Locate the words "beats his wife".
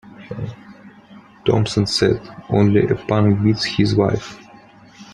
3.43-4.39